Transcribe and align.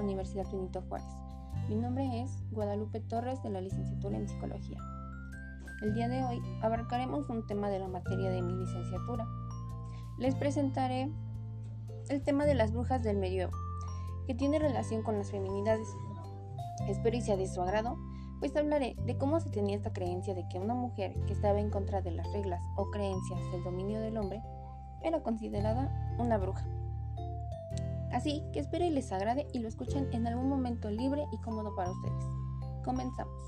Universidad 0.00 0.50
Benito 0.50 0.80
Juárez. 0.88 1.06
Mi 1.68 1.76
nombre 1.76 2.22
es 2.22 2.30
Guadalupe 2.50 3.00
Torres 3.00 3.42
de 3.42 3.50
la 3.50 3.60
licenciatura 3.60 4.16
en 4.16 4.26
Psicología. 4.26 4.78
El 5.82 5.92
día 5.92 6.08
de 6.08 6.24
hoy 6.24 6.40
abarcaremos 6.62 7.28
un 7.28 7.46
tema 7.46 7.68
de 7.68 7.80
la 7.80 7.88
materia 7.88 8.30
de 8.30 8.40
mi 8.40 8.54
licenciatura. 8.54 9.26
Les 10.16 10.34
presentaré 10.36 11.12
el 12.08 12.22
tema 12.22 12.46
de 12.46 12.54
las 12.54 12.72
brujas 12.72 13.02
del 13.02 13.18
medioevo, 13.18 13.52
que 14.26 14.34
tiene 14.34 14.58
relación 14.58 15.02
con 15.02 15.18
las 15.18 15.30
feminidades. 15.30 15.88
Espero 16.88 17.14
y 17.14 17.20
sea 17.20 17.36
de 17.36 17.48
su 17.48 17.60
agrado, 17.60 17.98
pues 18.40 18.56
hablaré 18.56 18.96
de 19.04 19.18
cómo 19.18 19.38
se 19.38 19.50
tenía 19.50 19.76
esta 19.76 19.92
creencia 19.92 20.34
de 20.34 20.48
que 20.48 20.58
una 20.58 20.74
mujer 20.74 21.14
que 21.26 21.34
estaba 21.34 21.60
en 21.60 21.68
contra 21.68 22.00
de 22.00 22.12
las 22.12 22.32
reglas 22.32 22.62
o 22.76 22.90
creencias 22.90 23.40
del 23.52 23.64
dominio 23.64 24.00
del 24.00 24.16
hombre 24.16 24.40
era 25.02 25.22
considerada 25.22 26.16
una 26.18 26.38
bruja. 26.38 26.66
Así 28.16 28.42
que 28.54 28.60
espero 28.60 28.82
y 28.82 28.88
les 28.88 29.12
agrade 29.12 29.46
y 29.52 29.58
lo 29.58 29.68
escuchen 29.68 30.08
en 30.14 30.26
algún 30.26 30.48
momento 30.48 30.90
libre 30.90 31.26
y 31.32 31.38
cómodo 31.42 31.74
para 31.74 31.90
ustedes. 31.90 32.24
Comenzamos. 32.82 33.42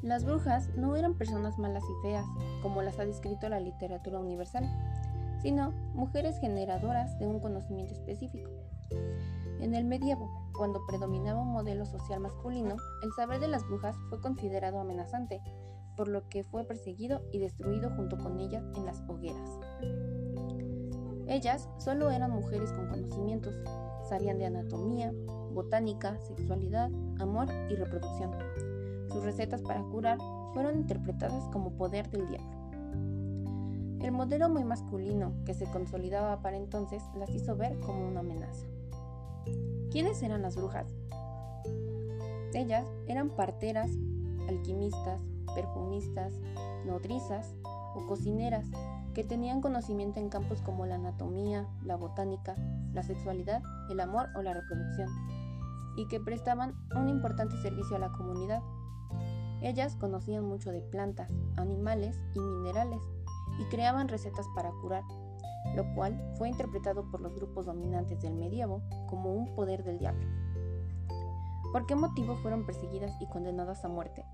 Las 0.00 0.24
brujas 0.24 0.68
no 0.76 0.94
eran 0.94 1.18
personas 1.18 1.58
malas 1.58 1.82
y 1.82 2.06
feas, 2.06 2.24
como 2.62 2.82
las 2.82 3.00
ha 3.00 3.04
descrito 3.04 3.48
la 3.48 3.58
literatura 3.58 4.20
universal, 4.20 4.64
sino 5.42 5.72
mujeres 5.92 6.38
generadoras 6.38 7.18
de 7.18 7.26
un 7.26 7.40
conocimiento 7.40 7.94
específico. 7.94 8.48
En 9.60 9.74
el 9.74 9.86
medievo, 9.86 10.52
cuando 10.56 10.86
predominaba 10.86 11.40
un 11.40 11.52
modelo 11.52 11.84
social 11.84 12.20
masculino, 12.20 12.76
el 13.02 13.12
saber 13.16 13.40
de 13.40 13.48
las 13.48 13.66
brujas 13.66 13.96
fue 14.08 14.20
considerado 14.20 14.78
amenazante, 14.78 15.40
por 15.96 16.08
lo 16.08 16.28
que 16.28 16.44
fue 16.44 16.64
perseguido 16.64 17.22
y 17.32 17.38
destruido 17.38 17.90
junto 17.90 18.18
con 18.18 18.40
ellas 18.40 18.64
en 18.76 18.86
las 18.86 19.02
hogueras. 19.08 19.50
Ellas 21.26 21.68
solo 21.78 22.10
eran 22.10 22.30
mujeres 22.30 22.70
con 22.72 22.88
conocimientos, 22.88 23.54
sabían 24.08 24.38
de 24.38 24.46
anatomía, 24.46 25.12
botánica, 25.52 26.20
sexualidad, 26.20 26.90
amor 27.18 27.48
y 27.70 27.74
reproducción. 27.74 28.32
Sus 29.10 29.24
recetas 29.24 29.62
para 29.62 29.82
curar 29.84 30.18
fueron 30.52 30.76
interpretadas 30.76 31.44
como 31.52 31.72
poder 31.72 32.10
del 32.10 32.28
diablo. 32.28 32.64
El 34.00 34.12
modelo 34.12 34.50
muy 34.50 34.64
masculino 34.64 35.32
que 35.46 35.54
se 35.54 35.64
consolidaba 35.64 36.42
para 36.42 36.58
entonces 36.58 37.02
las 37.16 37.30
hizo 37.30 37.56
ver 37.56 37.78
como 37.80 38.06
una 38.06 38.20
amenaza. 38.20 38.66
¿Quiénes 39.90 40.22
eran 40.22 40.42
las 40.42 40.56
brujas? 40.56 40.94
Ellas 42.52 42.86
eran 43.06 43.30
parteras, 43.30 43.90
alquimistas, 44.48 45.20
perfumistas, 45.54 46.34
nodrizas 46.86 47.54
o 47.94 48.06
cocineras 48.06 48.66
que 49.14 49.24
tenían 49.24 49.60
conocimiento 49.60 50.20
en 50.20 50.28
campos 50.28 50.60
como 50.60 50.86
la 50.86 50.96
anatomía, 50.96 51.66
la 51.84 51.96
botánica, 51.96 52.56
la 52.92 53.02
sexualidad, 53.02 53.62
el 53.90 54.00
amor 54.00 54.28
o 54.34 54.42
la 54.42 54.52
reproducción, 54.52 55.08
y 55.96 56.06
que 56.08 56.20
prestaban 56.20 56.74
un 56.96 57.08
importante 57.08 57.56
servicio 57.62 57.96
a 57.96 58.00
la 58.00 58.12
comunidad. 58.12 58.60
Ellas 59.62 59.96
conocían 59.96 60.44
mucho 60.44 60.72
de 60.72 60.82
plantas, 60.82 61.30
animales 61.56 62.18
y 62.34 62.40
minerales, 62.40 63.00
y 63.60 63.64
creaban 63.66 64.08
recetas 64.08 64.46
para 64.54 64.72
curar, 64.82 65.04
lo 65.76 65.94
cual 65.94 66.20
fue 66.36 66.48
interpretado 66.48 67.08
por 67.10 67.20
los 67.20 67.34
grupos 67.36 67.66
dominantes 67.66 68.20
del 68.20 68.34
medievo 68.34 68.82
como 69.08 69.32
un 69.32 69.54
poder 69.54 69.84
del 69.84 69.98
diablo. 69.98 70.26
¿Por 71.72 71.86
qué 71.86 71.94
motivo 71.94 72.36
fueron 72.36 72.66
perseguidas 72.66 73.12
y 73.20 73.26
condenadas 73.26 73.84
a 73.84 73.88
muerte? 73.88 74.24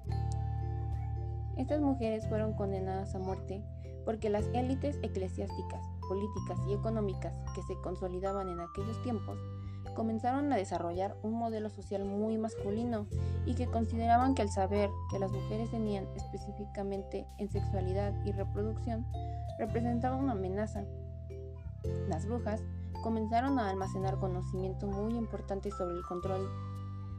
Estas 1.60 1.82
mujeres 1.82 2.26
fueron 2.26 2.54
condenadas 2.54 3.14
a 3.14 3.18
muerte 3.18 3.62
porque 4.06 4.30
las 4.30 4.46
élites 4.54 4.98
eclesiásticas, 5.02 5.84
políticas 6.08 6.58
y 6.66 6.72
económicas 6.72 7.36
que 7.54 7.60
se 7.64 7.78
consolidaban 7.82 8.48
en 8.48 8.60
aquellos 8.60 9.00
tiempos 9.02 9.38
comenzaron 9.94 10.50
a 10.50 10.56
desarrollar 10.56 11.18
un 11.22 11.34
modelo 11.34 11.68
social 11.68 12.06
muy 12.06 12.38
masculino 12.38 13.06
y 13.44 13.56
que 13.56 13.66
consideraban 13.66 14.34
que 14.34 14.40
el 14.40 14.48
saber 14.48 14.88
que 15.10 15.18
las 15.18 15.32
mujeres 15.32 15.70
tenían 15.70 16.06
específicamente 16.16 17.26
en 17.36 17.50
sexualidad 17.50 18.14
y 18.24 18.32
reproducción 18.32 19.04
representaba 19.58 20.16
una 20.16 20.32
amenaza. 20.32 20.84
Las 22.08 22.24
brujas 22.24 22.62
comenzaron 23.02 23.58
a 23.58 23.68
almacenar 23.68 24.18
conocimiento 24.18 24.86
muy 24.86 25.14
importante 25.14 25.70
sobre 25.70 25.96
el 25.96 26.02
control 26.04 26.48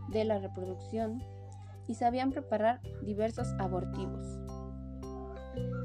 de 0.09 0.25
la 0.25 0.39
reproducción 0.39 1.21
y 1.91 1.93
sabían 1.93 2.31
preparar 2.31 2.79
diversos 3.03 3.53
abortivos. 3.59 4.25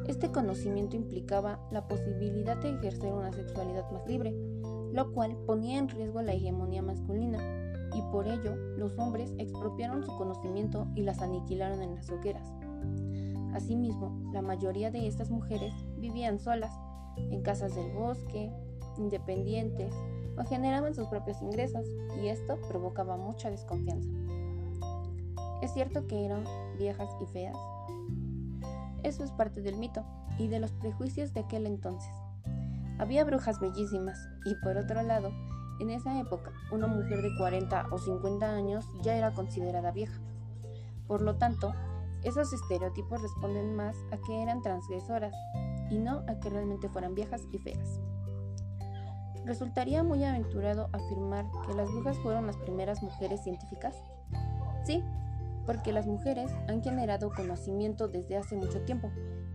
Este 0.06 0.30
conocimiento 0.30 0.94
implicaba 0.94 1.58
la 1.72 1.88
posibilidad 1.88 2.56
de 2.58 2.70
ejercer 2.70 3.12
una 3.12 3.32
sexualidad 3.32 3.90
más 3.90 4.06
libre, 4.06 4.32
lo 4.92 5.12
cual 5.12 5.36
ponía 5.46 5.78
en 5.78 5.88
riesgo 5.88 6.22
la 6.22 6.32
hegemonía 6.32 6.80
masculina, 6.80 7.40
y 7.92 8.02
por 8.12 8.28
ello 8.28 8.54
los 8.76 8.96
hombres 9.00 9.34
expropiaron 9.38 10.04
su 10.04 10.16
conocimiento 10.16 10.86
y 10.94 11.02
las 11.02 11.20
aniquilaron 11.20 11.82
en 11.82 11.96
las 11.96 12.08
hogueras. 12.08 12.48
Asimismo, 13.52 14.30
la 14.32 14.42
mayoría 14.42 14.92
de 14.92 15.08
estas 15.08 15.28
mujeres 15.28 15.74
vivían 15.96 16.38
solas, 16.38 16.72
en 17.16 17.42
casas 17.42 17.74
del 17.74 17.92
bosque, 17.92 18.52
independientes, 18.96 19.92
o 20.38 20.44
generaban 20.44 20.94
sus 20.94 21.08
propios 21.08 21.42
ingresos, 21.42 21.84
y 22.22 22.28
esto 22.28 22.60
provocaba 22.68 23.16
mucha 23.16 23.50
desconfianza. 23.50 24.08
¿Es 25.66 25.72
cierto 25.72 26.06
que 26.06 26.24
eran 26.24 26.44
viejas 26.78 27.10
y 27.20 27.26
feas? 27.26 27.56
Eso 29.02 29.24
es 29.24 29.32
parte 29.32 29.62
del 29.62 29.74
mito 29.74 30.04
y 30.38 30.46
de 30.46 30.60
los 30.60 30.70
prejuicios 30.70 31.34
de 31.34 31.40
aquel 31.40 31.66
entonces. 31.66 32.12
Había 33.00 33.24
brujas 33.24 33.58
bellísimas 33.58 34.16
y 34.44 34.54
por 34.62 34.76
otro 34.76 35.02
lado, 35.02 35.32
en 35.80 35.90
esa 35.90 36.20
época, 36.20 36.52
una 36.70 36.86
mujer 36.86 37.20
de 37.20 37.36
40 37.36 37.88
o 37.90 37.98
50 37.98 38.48
años 38.48 38.84
ya 39.02 39.16
era 39.16 39.34
considerada 39.34 39.90
vieja. 39.90 40.16
Por 41.08 41.20
lo 41.20 41.34
tanto, 41.34 41.74
esos 42.22 42.52
estereotipos 42.52 43.20
responden 43.20 43.74
más 43.74 43.96
a 44.12 44.18
que 44.18 44.42
eran 44.44 44.62
transgresoras 44.62 45.34
y 45.90 45.98
no 45.98 46.22
a 46.28 46.38
que 46.38 46.48
realmente 46.48 46.88
fueran 46.88 47.16
viejas 47.16 47.42
y 47.50 47.58
feas. 47.58 47.98
¿Resultaría 49.44 50.04
muy 50.04 50.22
aventurado 50.22 50.90
afirmar 50.92 51.44
que 51.66 51.74
las 51.74 51.90
brujas 51.90 52.16
fueron 52.18 52.46
las 52.46 52.56
primeras 52.56 53.02
mujeres 53.02 53.42
científicas? 53.42 53.96
Sí, 54.84 55.02
porque 55.66 55.92
las 55.92 56.06
mujeres 56.06 56.50
han 56.68 56.82
generado 56.82 57.30
conocimiento 57.34 58.08
desde 58.08 58.36
hace 58.36 58.56
mucho 58.56 58.80
tiempo 58.82 59.10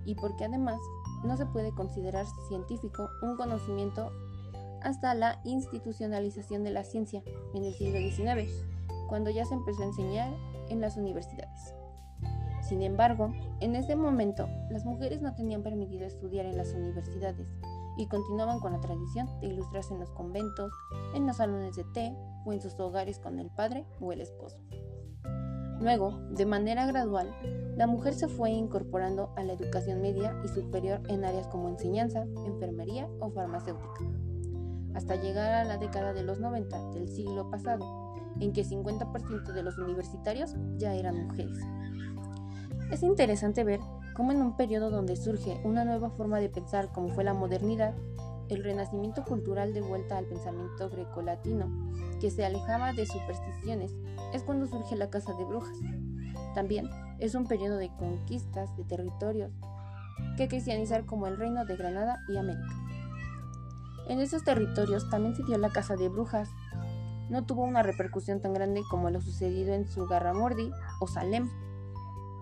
y 0.05 0.15
porque 0.15 0.45
además 0.45 0.79
no 1.23 1.37
se 1.37 1.45
puede 1.45 1.73
considerar 1.73 2.25
científico 2.47 3.09
un 3.21 3.37
conocimiento 3.37 4.11
hasta 4.81 5.13
la 5.13 5.39
institucionalización 5.43 6.63
de 6.63 6.71
la 6.71 6.83
ciencia 6.83 7.23
en 7.53 7.63
el 7.63 7.73
siglo 7.73 7.99
XIX, 7.99 8.51
cuando 9.07 9.29
ya 9.29 9.45
se 9.45 9.53
empezó 9.53 9.83
a 9.83 9.87
enseñar 9.87 10.33
en 10.69 10.81
las 10.81 10.97
universidades. 10.97 11.75
Sin 12.61 12.81
embargo, 12.81 13.33
en 13.59 13.75
ese 13.75 13.95
momento 13.95 14.47
las 14.69 14.85
mujeres 14.85 15.21
no 15.21 15.35
tenían 15.35 15.63
permitido 15.63 16.05
estudiar 16.05 16.45
en 16.45 16.57
las 16.57 16.73
universidades 16.73 17.47
y 17.97 18.07
continuaban 18.07 18.59
con 18.59 18.71
la 18.73 18.79
tradición 18.79 19.27
de 19.41 19.47
ilustrarse 19.47 19.93
en 19.93 19.99
los 19.99 20.11
conventos, 20.11 20.71
en 21.13 21.27
los 21.27 21.37
salones 21.37 21.75
de 21.75 21.83
té 21.93 22.15
o 22.45 22.53
en 22.53 22.61
sus 22.61 22.79
hogares 22.79 23.19
con 23.19 23.39
el 23.39 23.49
padre 23.49 23.85
o 23.99 24.13
el 24.13 24.21
esposo. 24.21 24.57
Luego, 25.81 26.19
de 26.29 26.45
manera 26.45 26.85
gradual, 26.85 27.35
la 27.75 27.87
mujer 27.87 28.13
se 28.13 28.27
fue 28.27 28.51
incorporando 28.51 29.31
a 29.35 29.43
la 29.43 29.53
educación 29.53 29.99
media 29.99 30.39
y 30.45 30.47
superior 30.47 31.01
en 31.07 31.25
áreas 31.25 31.47
como 31.47 31.69
enseñanza, 31.69 32.23
enfermería 32.45 33.09
o 33.19 33.31
farmacéutica, 33.31 34.05
hasta 34.93 35.15
llegar 35.15 35.51
a 35.53 35.63
la 35.65 35.77
década 35.77 36.13
de 36.13 36.21
los 36.21 36.39
90 36.39 36.91
del 36.91 37.09
siglo 37.09 37.49
pasado, 37.49 38.13
en 38.39 38.53
que 38.53 38.63
50% 38.63 39.53
de 39.53 39.63
los 39.63 39.79
universitarios 39.79 40.55
ya 40.77 40.93
eran 40.93 41.27
mujeres. 41.27 41.57
Es 42.91 43.01
interesante 43.01 43.63
ver 43.63 43.79
cómo 44.15 44.33
en 44.33 44.41
un 44.41 44.55
periodo 44.55 44.91
donde 44.91 45.15
surge 45.15 45.59
una 45.63 45.83
nueva 45.83 46.11
forma 46.11 46.39
de 46.39 46.49
pensar 46.49 46.91
como 46.91 47.09
fue 47.09 47.23
la 47.23 47.33
modernidad, 47.33 47.95
el 48.49 48.63
renacimiento 48.63 49.23
cultural 49.23 49.73
de 49.73 49.81
vuelta 49.81 50.17
al 50.17 50.25
pensamiento 50.25 50.89
grecolatino, 50.89 51.71
que 52.19 52.29
se 52.29 52.45
alejaba 52.45 52.93
de 52.93 53.07
supersticiones, 53.07 53.50
es 54.33 54.43
cuando 54.43 54.67
surge 54.67 54.95
la 54.95 55.09
Casa 55.09 55.33
de 55.33 55.45
Brujas. 55.45 55.77
También 56.55 56.89
es 57.19 57.35
un 57.35 57.45
periodo 57.45 57.77
de 57.77 57.89
conquistas 57.97 58.75
de 58.75 58.83
territorios 58.83 59.51
que 60.37 60.47
cristianizar 60.47 61.05
como 61.05 61.27
el 61.27 61.37
Reino 61.37 61.65
de 61.65 61.75
Granada 61.75 62.19
y 62.27 62.37
América. 62.37 62.75
En 64.07 64.19
esos 64.19 64.43
territorios 64.43 65.09
también 65.09 65.35
se 65.35 65.43
dio 65.43 65.57
la 65.57 65.69
Casa 65.69 65.95
de 65.95 66.09
Brujas. 66.09 66.49
No 67.29 67.45
tuvo 67.45 67.63
una 67.63 67.83
repercusión 67.83 68.41
tan 68.41 68.53
grande 68.53 68.81
como 68.89 69.09
lo 69.09 69.21
sucedido 69.21 69.73
en 69.73 69.87
Sugarramurdi 69.87 70.71
o 70.99 71.07
Salem, 71.07 71.49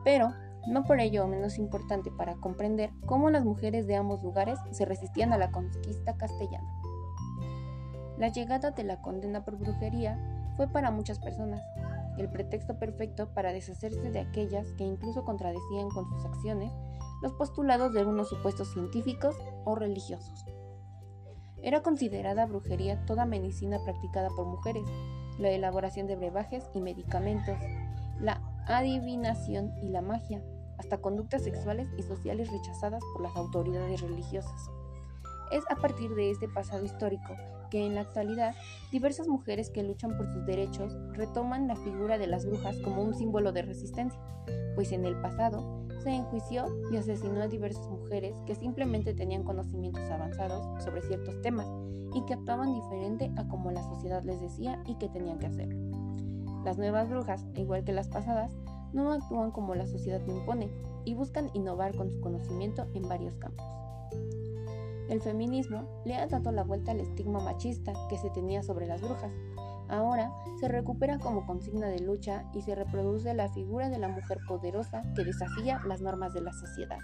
pero 0.03 0.33
no 0.67 0.83
por 0.83 0.99
ello 0.99 1.27
menos 1.27 1.57
importante 1.57 2.11
para 2.11 2.35
comprender 2.35 2.91
cómo 3.05 3.29
las 3.29 3.45
mujeres 3.45 3.87
de 3.87 3.95
ambos 3.95 4.23
lugares 4.23 4.59
se 4.71 4.85
resistían 4.85 5.33
a 5.33 5.37
la 5.37 5.51
conquista 5.51 6.17
castellana. 6.17 6.67
La 8.17 8.29
llegada 8.29 8.71
de 8.71 8.83
la 8.83 9.01
condena 9.01 9.45
por 9.45 9.57
brujería 9.57 10.38
fue 10.59 10.67
para 10.67 10.91
muchas 10.91 11.19
personas 11.19 11.61
el 12.17 12.27
pretexto 12.27 12.77
perfecto 12.77 13.33
para 13.33 13.53
deshacerse 13.53 14.11
de 14.11 14.19
aquellas 14.19 14.67
que 14.73 14.83
incluso 14.83 15.23
contradecían 15.23 15.87
con 15.87 16.05
sus 16.09 16.25
acciones 16.25 16.69
los 17.21 17.31
postulados 17.31 17.93
de 17.93 18.01
algunos 18.01 18.27
supuestos 18.27 18.67
científicos 18.73 19.37
o 19.63 19.75
religiosos. 19.75 20.43
Era 21.63 21.81
considerada 21.81 22.45
brujería 22.45 23.05
toda 23.05 23.25
medicina 23.25 23.77
practicada 23.85 24.27
por 24.35 24.47
mujeres, 24.47 24.83
la 25.37 25.49
elaboración 25.49 26.07
de 26.07 26.17
brebajes 26.17 26.69
y 26.73 26.81
medicamentos, 26.81 27.57
la 28.19 28.41
adivinación 28.67 29.71
y 29.81 29.87
la 29.87 30.01
magia, 30.01 30.43
hasta 30.77 30.97
conductas 30.97 31.43
sexuales 31.43 31.87
y 31.97 32.03
sociales 32.03 32.51
rechazadas 32.51 33.01
por 33.13 33.21
las 33.21 33.35
autoridades 33.37 34.01
religiosas. 34.01 34.69
Es 35.53 35.63
a 35.69 35.77
partir 35.77 36.13
de 36.15 36.31
este 36.31 36.49
pasado 36.49 36.83
histórico 36.83 37.33
que 37.69 37.85
en 37.85 37.95
la 37.95 38.01
actualidad 38.01 38.55
diversas 38.91 39.27
mujeres 39.27 39.69
que 39.69 39.83
luchan 39.83 40.17
por 40.17 40.31
sus 40.31 40.45
derechos 40.45 40.93
retoman 41.13 41.67
la 41.67 41.75
figura 41.75 42.17
de 42.17 42.27
las 42.27 42.45
brujas 42.45 42.77
como 42.77 43.03
un 43.03 43.13
símbolo 43.13 43.51
de 43.51 43.61
resistencia, 43.61 44.19
pues 44.75 44.91
en 44.91 45.05
el 45.05 45.19
pasado 45.21 45.85
se 46.03 46.11
enjuició 46.11 46.65
y 46.91 46.97
asesinó 46.97 47.41
a 47.41 47.47
diversas 47.47 47.87
mujeres 47.87 48.35
que 48.45 48.55
simplemente 48.55 49.13
tenían 49.13 49.43
conocimientos 49.43 50.09
avanzados 50.09 50.83
sobre 50.83 51.01
ciertos 51.01 51.41
temas 51.41 51.67
y 52.13 52.25
que 52.25 52.33
actuaban 52.33 52.73
diferente 52.73 53.31
a 53.37 53.47
como 53.47 53.71
la 53.71 53.83
sociedad 53.83 54.23
les 54.23 54.41
decía 54.41 54.81
y 54.85 54.95
que 54.95 55.09
tenían 55.09 55.39
que 55.39 55.47
hacer. 55.47 55.69
Las 56.63 56.77
nuevas 56.77 57.09
brujas, 57.09 57.45
igual 57.55 57.83
que 57.83 57.93
las 57.93 58.07
pasadas, 58.07 58.53
no 58.93 59.11
actúan 59.11 59.51
como 59.51 59.75
la 59.75 59.85
sociedad 59.85 60.21
impone 60.27 60.69
y 61.05 61.13
buscan 61.13 61.49
innovar 61.53 61.95
con 61.95 62.09
su 62.09 62.19
conocimiento 62.21 62.87
en 62.93 63.03
varios 63.07 63.37
campos. 63.37 63.65
El 65.09 65.21
feminismo 65.21 66.03
le 66.05 66.15
ha 66.15 66.27
dado 66.27 66.51
la 66.51 66.63
vuelta 66.63 66.91
al 66.91 66.99
estigma 66.99 67.39
machista 67.39 67.93
que 68.09 68.17
se 68.17 68.29
tenía 68.29 68.61
sobre 68.61 68.85
las 68.85 69.01
brujas. 69.01 69.31
Ahora 69.89 70.31
se 70.59 70.67
recupera 70.67 71.17
como 71.17 71.47
consigna 71.47 71.87
de 71.87 71.99
lucha 71.99 72.45
y 72.53 72.61
se 72.61 72.75
reproduce 72.75 73.33
la 73.33 73.49
figura 73.49 73.89
de 73.89 73.97
la 73.97 74.07
mujer 74.07 74.37
poderosa 74.47 75.01
que 75.15 75.25
desafía 75.25 75.81
las 75.87 76.01
normas 76.01 76.33
de 76.33 76.41
la 76.41 76.53
sociedad. 76.53 76.99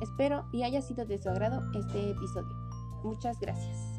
Espero 0.00 0.46
y 0.52 0.64
haya 0.64 0.82
sido 0.82 1.06
de 1.06 1.18
su 1.18 1.28
agrado 1.28 1.62
este 1.74 2.10
episodio. 2.10 2.56
Muchas 3.04 3.38
gracias. 3.38 3.97